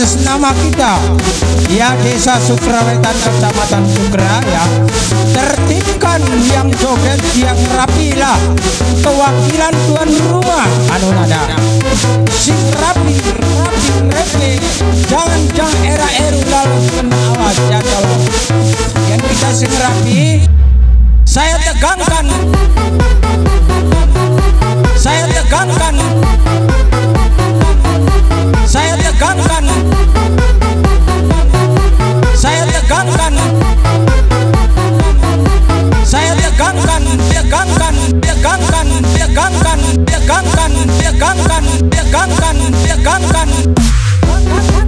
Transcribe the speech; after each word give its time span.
bersama 0.00 0.48
kita. 0.64 0.96
Ya 1.68 1.92
Desa 2.00 2.40
Sukrawetan 2.40 3.12
Kecamatan 3.20 3.84
Sukra 3.84 4.40
ya. 4.48 4.64
Tertibkan 5.36 6.24
yang 6.48 6.72
joget 6.80 7.20
yang 7.36 7.60
rapi 7.76 8.16
lah. 8.16 8.40
Kewakilan 9.04 9.74
tuan 9.84 10.08
rumah. 10.32 10.68
Anu 10.96 11.12
nada. 11.12 11.52
Sing 12.32 12.56
rapi 12.80 13.20
rapi 13.20 13.92
rapi. 14.08 14.50
Jangan 15.04 15.40
jangan 15.52 15.76
era 15.84 16.08
eru 16.24 16.40
lalu 16.48 16.78
kena 16.96 17.18
awas 17.36 17.58
ya 17.68 17.80
tolong 17.82 18.24
yang 19.10 19.20
kita 19.26 19.50
sing 19.50 19.72
rapi 19.74 20.46
saya 21.26 21.58
tegangkan 21.62 22.09
Gangan, 40.30 40.72
Gangan, 41.18 41.64
Gangan, 41.90 42.58
Gang 43.02 43.24
gang. 43.34 44.79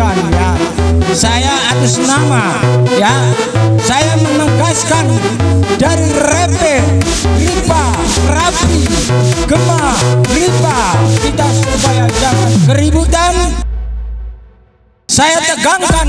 Dikembalikan 0.00 0.32
ya. 0.32 0.50
Saya 1.12 1.52
atas 1.76 2.00
nama 2.00 2.56
ya. 2.96 3.12
Saya 3.84 4.16
menegaskan 4.16 5.04
dari 5.76 6.08
repe 6.08 6.76
ripa 7.36 7.84
rapi 8.32 8.86
gema 9.48 9.82
ripa 10.30 10.78
kita 11.24 11.48
supaya 11.48 12.04
jangan 12.20 12.52
keributan 12.68 13.34
saya 15.10 15.40
tegangkan 15.42 16.08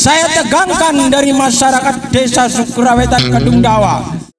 Saya 0.00 0.32
tegangkan 0.32 1.12
dari 1.12 1.32
masyarakat 1.32 2.08
desa 2.08 2.48
Sukrawetan 2.48 3.20
Kedungdawa 3.28 4.29